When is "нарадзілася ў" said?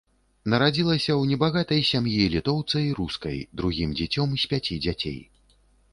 0.51-1.31